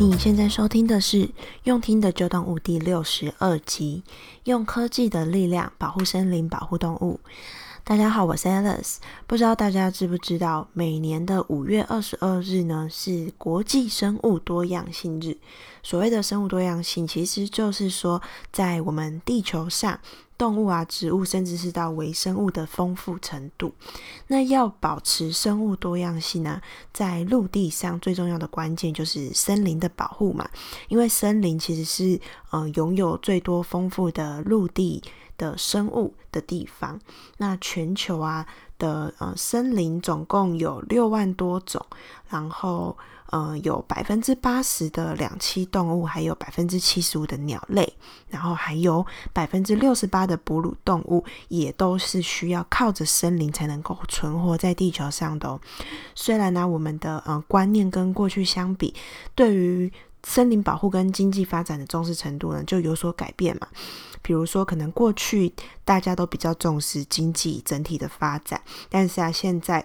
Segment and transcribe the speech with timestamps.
[0.00, 1.26] 你现在收听的是
[1.64, 4.04] 《用听的就动物》第六十二集，
[4.44, 7.18] 用科技的力量保护森林，保护动物。
[7.88, 8.96] 大家好，我是 Alice。
[9.26, 15.38] 不知道大家知不知道，每年的五月二十二日呢，是国际生物多样性日。
[15.82, 18.20] 所谓的生物多样性，其实就是说，
[18.52, 19.98] 在我们地球上。
[20.36, 23.72] 动物啊、植物，甚至是到微生物的丰富程度，
[24.28, 26.62] 那要保持生物多样性呢，
[26.92, 30.48] 在陆地上最重要的关键就是森林的保护嘛，
[30.86, 32.20] 因为森林其实是
[32.50, 35.02] 呃拥有最多丰富的陆地
[35.38, 37.00] 的生物的地方。
[37.38, 38.46] 那全球啊
[38.78, 41.86] 的呃森林总共有六万多种，
[42.28, 42.98] 然后。
[43.30, 47.92] 呃，有百分之八十的两栖动物，还有百分之七十五的鸟类，
[48.30, 55.60] 然后还有百分之六十八的哺乳动物，也都是需要靠着森林才能够存活在地球上的哦。
[56.14, 58.94] 虽然呢，我们的呃观念跟过去相比，
[59.34, 59.92] 对于
[60.24, 63.68] 森林保护跟经济发展的重视程度呢，就有所改变嘛。
[64.22, 65.52] 比如说，可能过去
[65.84, 69.84] 大家都比较重视经济整体的发展，但是啊，现在。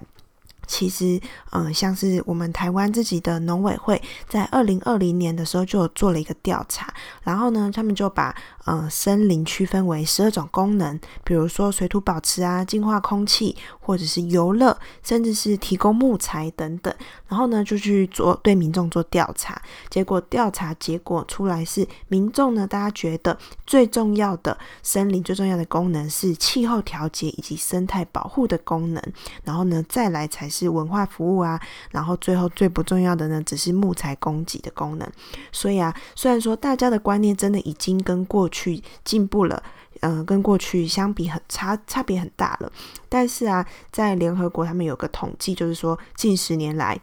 [0.66, 1.20] 其实，
[1.52, 16.94] 嗯、像是我们台湾自己的农委会在二零二零年的时候就有做了一个调查，然后呢，他们就把嗯森林区分为十二种功能，比如说水土保持啊、净化空气，或者是游乐，甚至是提供木材等等。
[17.28, 29.04] 然后呢，就去做对民众做调查，结果调查结果出来是民众呢，大家觉得最重要的森林最重要的功能是气候调节以及生态保护的功能，
[29.44, 31.60] 然后呢，再来才是文化服务啊，
[31.90, 35.12] 然后最后最不重要的呢，只是木材供给的功能。
[35.52, 39.64] 所以啊，虽然说大家的观念真的已经跟过去进步了，
[40.02, 42.72] 嗯、呃，跟过去相比很差差别很大了，
[43.10, 47.00] 但是啊，在联合国他们有个统计，就是说近十年来。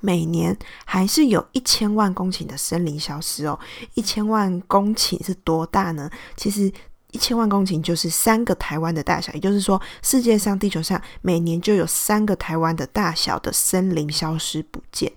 [0.00, 3.58] 每年还是有一千万公顷的森林消失哦，
[3.94, 6.10] 一千万公顷是多大呢？
[6.36, 6.70] 其实。
[7.12, 15.10] 一千万公顷就是三个台湾的大小，也就是说，世界上地球上每年就有三个台湾的大小的森林消失不见。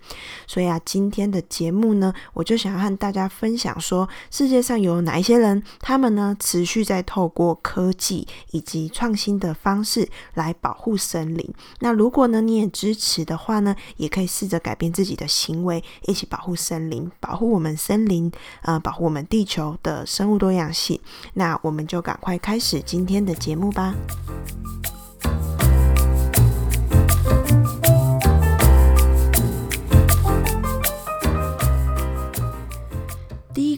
[0.48, 11.54] 所以啊，今天的节目呢，我就想要和大家分享说，世界上有哪一些人，他们呢持续在透过科技以及创新的方式来保护森林。
[11.80, 20.98] 那如果呢你也支持的话呢，也可以试着改变自己的行为，一起保护森林，保护我们森林，呃，保护我们地球的生物多样性。
[21.34, 21.79] 那我们。
[21.80, 23.96] 我们就赶快开始今天的节目吧。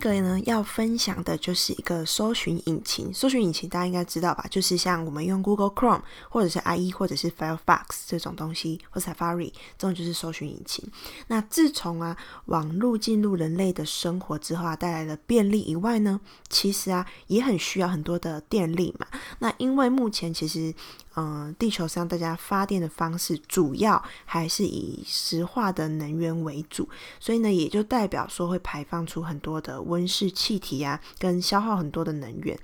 [0.01, 3.13] 个呢，要分享的就是一个搜寻引擎。
[3.13, 4.45] 搜寻引擎大家应该知道吧？
[4.49, 10.83] 就是像我们用 Google Chrome 或者是 IE 或者是 Firefox 这种东西，或 Safari 这种就是搜寻引擎。
[11.27, 16.19] 那自从啊网络进入人类的生活之后啊，带来了便利以外呢，
[16.49, 19.05] 其实啊也很需要很多的电力嘛。
[19.39, 20.73] 那因为目前其实。
[21.17, 26.87] 嗯，地球上大家发电的方式主要还是以石化的能源为主，
[27.19, 32.57] 所以呢，也就代表说会排放出很多的温室气体啊，跟消耗很多的能源。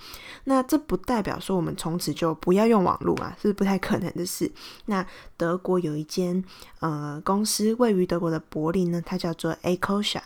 [0.46, 4.52] 那这不代表说我们从此就不要用网络啊，是不太可能的事。
[4.86, 5.06] 那
[5.36, 6.44] 德国有一间
[6.80, 10.22] 呃公司，位于德国的柏林呢，它叫做 Ecosia。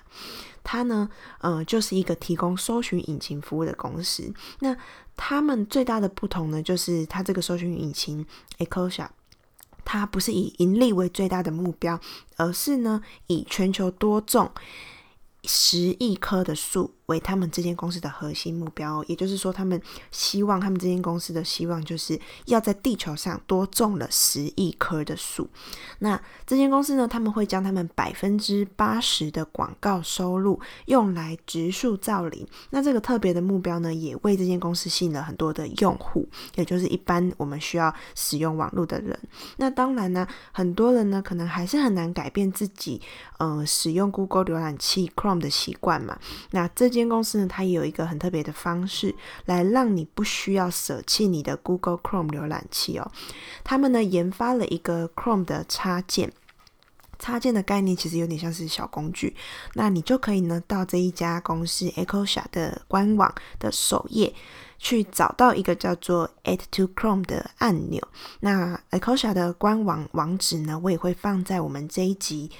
[0.63, 1.09] 它呢，
[1.39, 4.31] 呃，就是一个提供搜寻引擎服务的公司。
[4.59, 4.77] 那
[5.17, 8.23] 他们最大的不同呢，就是它这个搜寻引擎
[8.59, 9.07] Ecosia，
[9.83, 11.99] 它不是以盈利为最大的目标，
[12.37, 14.51] 而是呢，以全球多种
[15.43, 16.95] 十亿棵的树。
[17.11, 19.79] 为他们这间公司的核心目标，也就是说，他们
[20.11, 25.49] 希望他们这间公司的希望就是要在地球上多种了十亿棵的树。
[25.99, 32.47] 那这间公司呢，他们会将他们百分之八十的广告收入用来植树造林。
[32.69, 39.19] 那这个特别的目标呢，也为这间公司吸引了很多的用户，也就是一般我们需要使用网络的人。
[39.57, 43.01] 那当然呢，很多人呢可能还是很难改变自己，
[43.37, 46.17] 呃，使用 Google 浏览器 Chrome 的习惯嘛。
[46.51, 49.15] 那这公司呢，它也有一个很特别的方式，
[49.45, 53.11] 来让你不需要舍弃你的 Google Chrome 浏览器哦。
[53.63, 56.31] 他们呢研发了一个 Chrome 的插件，
[57.19, 59.35] 插件的概念其实有点像是小工具。
[59.73, 64.33] 那你就可以呢到这一家公司 Ecosia 的官网的首页，
[64.77, 68.01] 去找到一个叫做 Add to Chrome 的按钮。
[68.39, 72.51] 那 Ecosia 的官网网址呢，我也会放在我们这一集。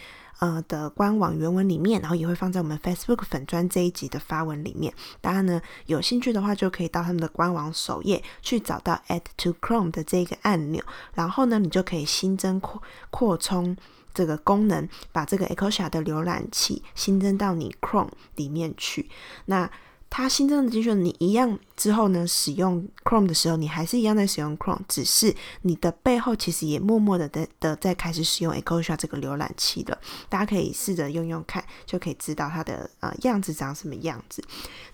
[0.41, 4.91] 呃的官网原文里面，然后也会放在我们 Facebook 粉专这一集的发文里面。
[5.21, 10.83] 大家呢有兴趣的话，就可以到他们的官网首页去找到 Add to Chrome 的这个按钮，
[11.13, 13.77] 然后呢，你就可以新增扩扩充
[14.15, 19.11] 这个功能，把这个 Ecosia 的浏览器新增到你 Chrome 里面去。
[19.45, 19.69] 那
[20.11, 29.97] 它新增的进去，你一样之后呢，使用 Chrome 的时候，你还是一样在使用 Chrome，只是你的背后其实也默默的的的在开始使用 Ecosia 这个浏览器了。
[30.27, 34.43] 大家可以试着用用看，就可以知道它的呃样子长什么样子。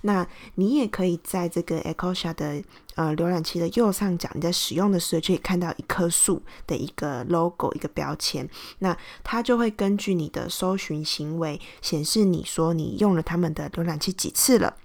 [0.02, 2.62] 那你也可以在这个 Ecosia 的
[2.94, 8.48] 呃浏览器的右上角，你在使用的时候就可以看到一棵树的一个 logo 一个标签。
[8.78, 14.78] 那它就会根据你的搜寻行为显示你说你用了他们的浏览器几次了。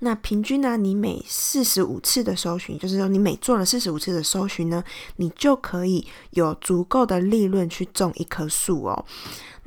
[0.00, 4.84] 那平均呢，你每四十五次的搜寻，就是说你每做了四十五次的搜寻呢，
[5.16, 9.04] 你就可以有足够的利润去种一棵树哦。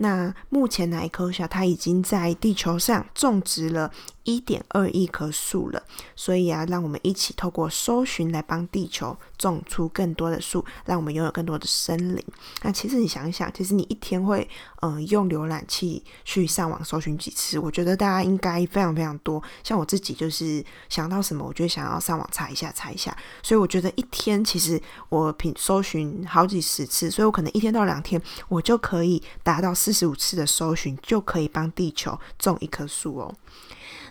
[0.02, 3.92] 那目前来科下，它已经在地球上种植了
[4.24, 5.84] 一点二亿棵树了。
[6.16, 12.24] 所以啊，让我们一起透过搜寻来帮地球种出更多的树，让我们拥有更多的森林。
[12.64, 14.50] 那其实你想一想，其实你一天会
[14.84, 17.60] 嗯、用浏览器去上网搜寻几次？
[17.60, 19.42] 我觉得大家应该非常非常多。
[19.64, 23.16] 像我自己就是想到什么，我就想要上网查一下查一下。
[23.44, 28.20] 所以我觉得一天其实我凭搜寻好几十次，所以我可能一天到两天
[28.50, 33.36] 我就可以达到四四十五次的搜寻，就可以帮地球种一棵树哦。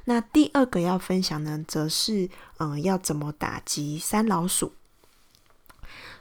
[0.04, 2.28] 那第二个要分享呢，则是
[2.58, 4.74] 嗯、要怎么打击三老鼠。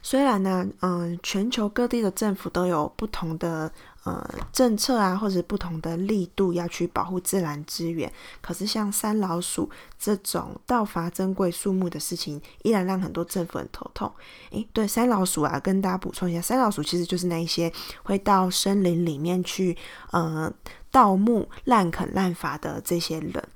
[0.01, 3.71] 虽然呢，嗯、全球各地的政府都有不同的
[4.03, 8.11] 呃政策啊，或者不同的力度要去保护自然资源，
[8.41, 9.69] 可是像山老鼠
[9.99, 14.11] 这种盗伐珍贵树木的事情，依然让很多政府很头痛。
[14.51, 17.71] 诶，对，山老鼠啊，跟大家补充一下，山老鼠其实就是那一些
[18.03, 19.77] 会到森林里面去，
[20.11, 20.51] 呃，
[20.89, 23.47] 盗木、滥垦、滥伐的这些人。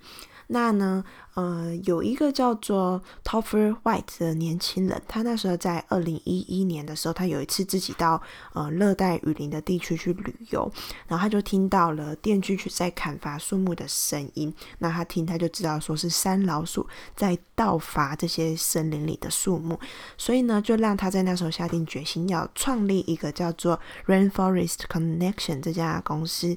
[0.54, 1.04] 那呢，
[1.34, 8.22] 呃，有一个叫做 Topher White 的年轻人，他那时候在二零一一年的时候，他有一次自己到
[8.54, 10.72] 呃热带雨林的地区去旅游，
[11.08, 14.54] 然后他就听到了电锯在砍伐树木的声音。
[14.78, 19.80] 那他听他就知道说是山老鼠在盗伐这些森林里的树木，
[20.20, 26.56] 所以呢，就让他在那时候下定决心要创立一个叫做 Rainforest Connection 这家公司，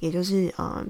[0.00, 0.84] 也就是呃。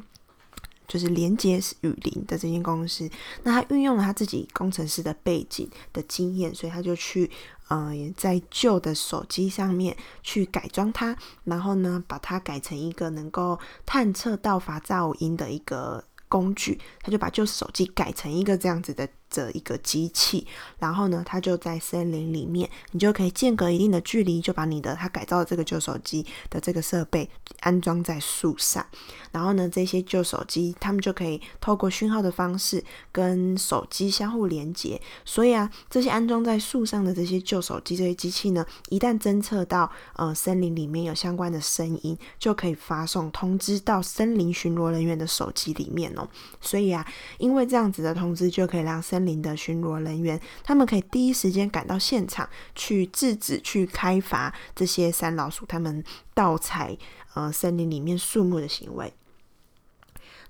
[0.88, 3.08] 就是连接雨林的这间公司，
[3.44, 7.30] 那他运用了他自己工程师的背景的经验，所以他就去
[7.68, 11.14] 呃在旧的手机上面去改装它，
[11.44, 19.08] 然后呢把它改成一个能够探测到发噪音的一个工具，他就把旧手机改成一个这样子的。
[19.30, 20.46] 这一个机器，
[20.78, 27.28] 然后呢，它就在森林里面，你就可以间隔一定的距离，就把你的它改造的这个旧手机的这个设备
[27.60, 28.84] 安装在树上，
[29.32, 32.82] 然后呢，这些旧手机它们就可以透过讯号的方式
[33.12, 35.00] 跟手机相互连接。
[35.24, 46.26] 所以啊，这些安装在树上的这些旧手机这些机器呢，一旦侦测到呃森林里面有相关的声音，就可以发送通知到森林巡逻人员的手机里面哦。
[46.60, 47.06] 所以啊，
[47.38, 56.04] 因为这样子的通知就可以让森森林的巡逻人员，他们可以第一时间赶到现场去制止、去开罚这些山老鼠，他们
[56.34, 56.96] 盗采
[57.34, 59.12] 呃森林里面树木的行为。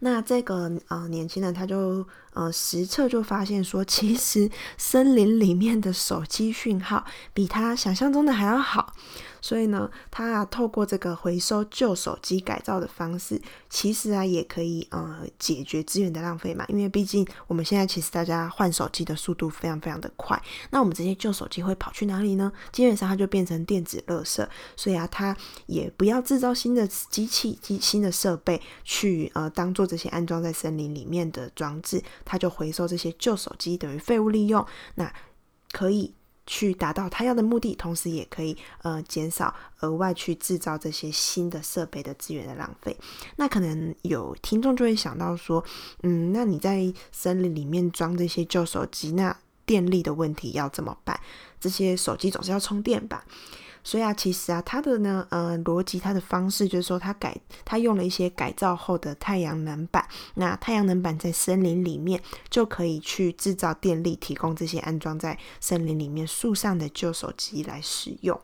[0.00, 2.06] 那这个呃年轻人他就
[2.38, 7.04] 呃实测就发现说，其实森林里面的手机讯号
[7.34, 8.94] 比他想象中的还要好。
[9.40, 16.64] 所以呢，他啊透过这个回收旧手机改造的方式，其实啊也可以呃解决资源的浪费嘛。
[16.68, 22.52] 因为毕竟我们现在其实大家换手机的速度非常非常的快，那我们这些旧手机会跑去哪里呢？
[22.72, 24.44] 基本上它就变成电子垃圾。
[24.76, 25.36] 所以啊，它
[25.66, 35.12] 也不要制造新的机器、机新的设备去呃当做这些安装在森林里面的装置，他就回收这些旧手机，等于废物利用，那
[35.72, 36.14] 可以。
[36.50, 42.96] 去达到他要的目的，同时也可以呃减少额外去制造这些新的设备的资源的浪费。
[43.36, 45.62] 那可能有听众就会想到说，
[46.04, 51.20] 嗯，那你在森林里面装这些旧手机，那电力的问题要怎么办？
[51.60, 53.22] 这些手机总是要充电吧？
[53.82, 60.06] 所以啊，其实啊，它的呢，呃，逻辑，它的方式就是说，它改，它用了一些改造后的太阳能板。
[60.34, 68.38] 那太阳能板在森林里面就可以去制造电力，提供这些安装在森林里面树上的旧手机来使用。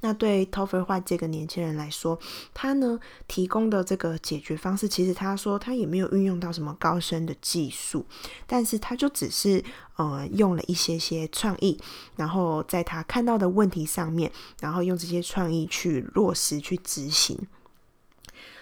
[0.00, 2.18] 那对 Topher White 这个年轻人来说，
[2.52, 8.06] 他呢提供的这个解决方式，其实他说他也没有运用到什么高深的技术，
[8.46, 9.64] 但是他就只是。
[9.96, 11.80] 呃，用了一些些创意，
[12.16, 17.38] 然后在他看到的问题上面，然后用这些创意去落实去执行。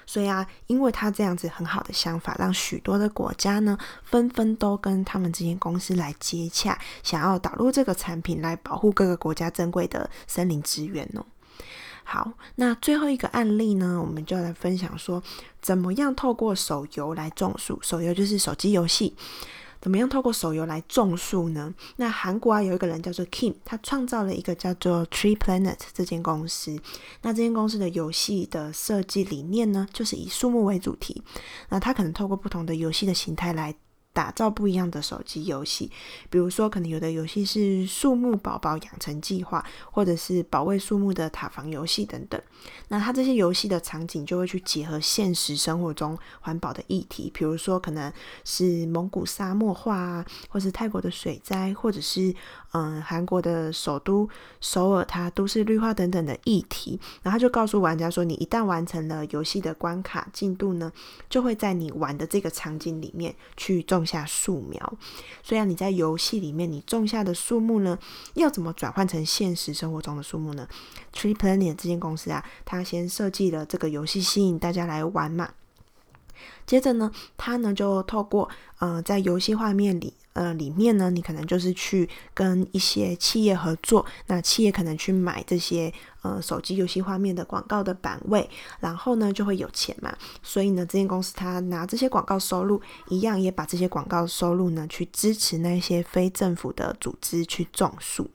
[0.05, 11.25] 所以啊，因为他这样子很好的想法，让许多的国家呢，纷纷都跟他们这间公司来接洽，想要导入这个产品来保护各个国家珍贵的森林资源哦。
[12.05, 15.23] 好，那最后一个案例呢，我们就来分享说，
[15.63, 17.79] 怎么样透过手游来种树。
[17.81, 19.15] 手游就是手机游戏，
[19.83, 21.75] 怎么样透过手游来种树呢？
[21.97, 26.81] 那韩国啊有一个人叫做 Kim，他创造了一个叫做 Tree Planet 这间公司。
[27.23, 31.21] 那这间公司的游戏的设计理念呢，就是以树木为主题。
[31.69, 33.75] 那他可能透过不同的游戏的形态来。
[34.13, 35.91] 打造不一样的手机游戏，
[36.29, 42.41] 比如说，可能有的游戏是树木宝宝养成计划，或者是保卫树木的塔防游戏等等。
[42.89, 48.13] 那它这些游戏的场景就会去结合现实生活中环保的议题，比如说可能
[48.45, 52.35] 是蒙古沙漠化啊，或是泰国的水灾，或者是
[52.73, 54.29] 嗯韩国的首都
[54.61, 57.01] 首尔它都市绿化等等的议题。
[57.23, 60.93] 然后他就告诉玩家说，你一旦完成了游戏的关卡进度呢，
[61.31, 64.03] 就会在你玩的这个场景里面去种。
[64.03, 64.95] 下树苗，
[65.45, 67.97] 虽然，你在游戏里面你种下的树木呢，
[68.35, 70.67] 要怎么转换成现实生活中的树木呢
[71.15, 75.55] ？Tree Planet 这间公司啊，它先设计了这个游戏，吸引大家来玩嘛。
[76.67, 78.51] 接着呢，它呢就透过
[78.81, 80.15] 呃，在游戏画面里。
[80.35, 88.49] 呃，里面呢，你可能就是去跟一些企业合作，那企业可能去买这些呃手机游戏画面的广告的版位，
[88.81, 90.17] 然后呢就会有钱嘛。
[90.43, 98.31] 所以呢，这间公司它拿这些广告收入，一样也把这些广告收入呢去支持那些非政府的组织去种树。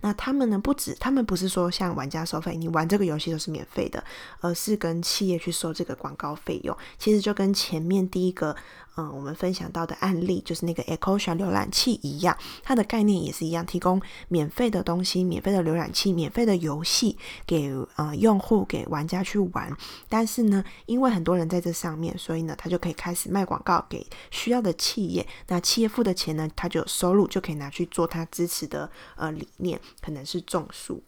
[0.00, 4.02] 那他们呢不止，他们不是说像玩家收费，你玩这个游戏都是免费的，
[4.40, 6.76] 而是跟企业去收这个广告费用。
[6.98, 8.54] 其实就跟前面第一个。
[9.00, 17.16] 嗯，我们分享到的案例就是那个 Echoshot 浏览器一样，它的概念也是一样，提供免费的东西、免费的浏览器、免费的游戏
[17.46, 19.76] 给呃用户、给玩家去玩。
[20.08, 25.26] 但是呢，因为很多人在这上面，所以呢，他就可以开始卖广告给需要的企业。
[25.46, 31.02] 那企业付的钱呢，他就有收入，就可以拿去做他支持的呃理念，可能是种树。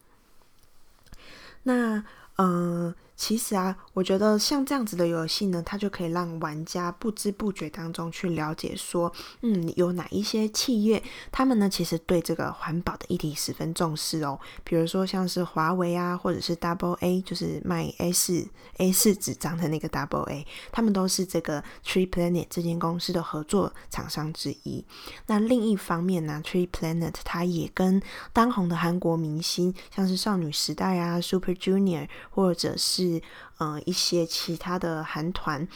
[1.63, 2.05] 那
[2.37, 2.95] 嗯。
[3.21, 9.13] 其实啊，我觉得像这样子的游戏呢，它就可以让玩家不知不觉当中去了解说，
[9.43, 14.41] 嗯，有哪一些企业，他们呢其实对这个环保的议题十分重视哦。
[14.65, 18.49] 比如说像是华为啊，或者是 Double A，就是卖 A 四
[18.79, 24.83] A 四纸张的那个 Double A，他们都是这个 Tree Planet 这间公司的合作厂商之一。
[25.27, 28.01] 那另一方面呢，Tree Planet 它也跟
[28.33, 33.10] 当红的韩国明星，像是少女时代啊、Super Junior，或者是
[33.59, 35.67] 嗯、呃，一些其他的韩团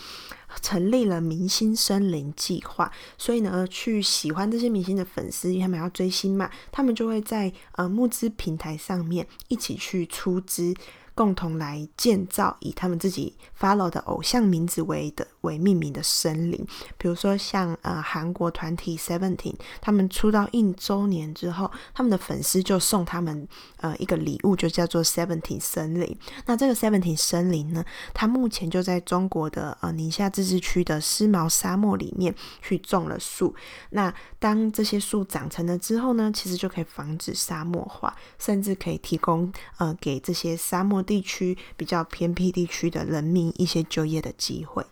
[0.60, 10.74] 成立了明星森林计划，所以呢，去喜欢这些明星的粉丝，因为他们要追星嘛，他们就会在呃募资平台上面一起去出资。
[11.16, 16.66] 共同来建造以他们自己 follow 的偶像名字为的为命名的森林，
[16.98, 23.46] 比如说像呃韩国团体 Seventeen，他们出道一周年之后，他们的粉丝就送他们
[23.76, 26.18] 呃一个礼物，就叫做 Seventeen 森林。
[26.46, 33.54] 那这个 Seventeen 森林呢，它目前就在中国的呃宁夏自治区的丝毛沙漠里面去种了树。
[33.90, 41.04] 那当这些树长成了之后呢，其实就可以防止沙漠化，甚至可以提供呃给这些沙漠。
[41.04, 44.82] 地区比较偏僻地区的人民一些就业的机会。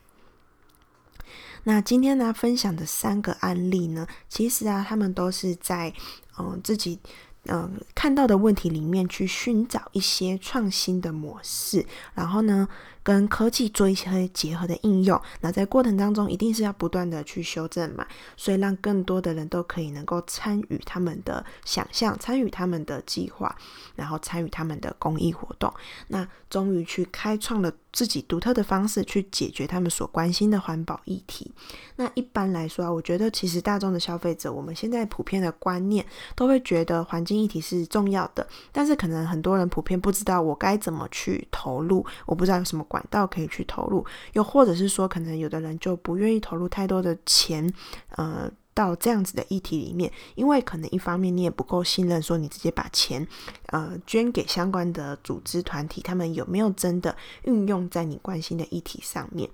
[1.65, 5.93] 那今天呢，分享的三个案例呢，其实啊，他们都是在
[6.39, 6.99] 嗯自己
[7.45, 12.69] 嗯看到的问题里面去寻找一些创新的模式，然后呢，
[13.03, 15.21] 跟科技做一些结合的应用。
[15.41, 18.07] 那在过程当中，一定是要不断的去修正嘛，
[18.37, 23.55] 所以让更多的人都可以能够参与他们的想象，参与他们的计划，
[23.97, 25.73] 然后参与他们的公益活动。
[26.09, 27.73] 那终于去开创了。
[27.93, 31.53] 自己独特的方式去解决他们所关心的环保议题。
[31.97, 36.03] 那一般来说啊，我觉得其实大众的消费者，我们现在普遍的观念
[36.35, 47.67] 都会觉得环境议题是重要的，但是可能很多人普遍不知道我该怎么去投入，我不知道有什么管道可以去投入，又或者是说，可能有的人就不愿意投入太多的钱，
[48.17, 48.51] 呃。
[48.75, 53.27] 到这样子的议题里面，因为可能一方面你也不够信任，说你直接把钱，
[53.67, 57.15] 呃，捐给相关的组织团体，他们有没有真的
[57.45, 59.49] 运用在你关心的议题上面？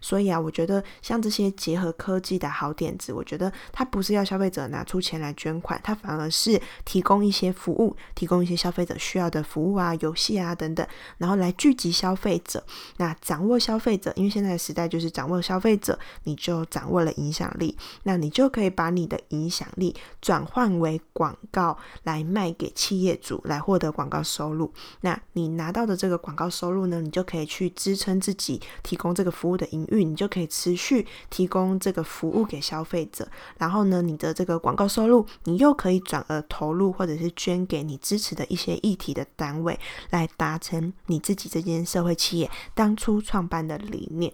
[0.00, 10.86] 所以啊，我觉得像这些结合科技的好点子，我觉得它不是要消费者拿出钱来捐款，它反而是提供一些服务，提供一些消费者需要的服务啊、游戏啊等等，
[11.18, 12.64] 然后来聚集消费者，
[12.96, 18.61] 那掌握消费者，因为现在的时代就是掌握消费者，你就掌握了影响力，那你就可以。
[18.62, 24.72] 可以把你的影响力转换为广告来卖给企业主，来获得广告收入。
[25.00, 33.26] 那你拿到的这个广告收入呢，你就可以去支撑自己提供这个服务的营运，你就可以持续提供这个服务给消费者。
[33.58, 39.76] 然后呢，你的这个广告收入，你又可以转而投入或者是捐给你支持的一些议题的单位，
[40.10, 44.32] 来达成你自己这间社会企业当初创办的理念。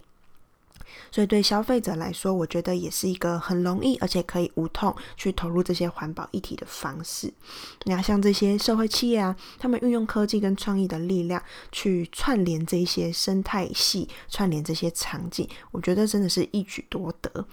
[1.10, 7.32] 所以对消费者来说，我觉得也是一个很容易而且可以无痛去投入这些环保议题的方式。
[7.84, 11.42] 那像这些社会企业啊，他们运用科技跟创意的力量
[11.72, 17.46] 去串联这些生态系，串联这些场景，我觉得真的是一举多得。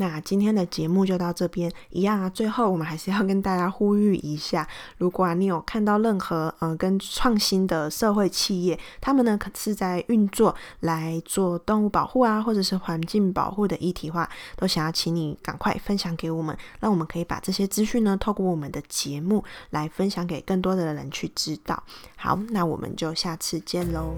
[0.00, 2.30] 那今天的节目就到这边，一样啊。
[2.30, 4.66] 最后，我们还是要跟大家呼吁一下：
[4.96, 14.26] 如果，你有看到任何呃跟创新的社会企业，他们呢可是在运作来做动物保护啊，或者是环境保护的议题化，
[14.56, 21.82] 都想要请你赶快分享给我们，让我们可以把这些资讯呢，透过我们的节目来分享给更多的人去知道。
[22.16, 24.14] 好，那我们就下次见喽。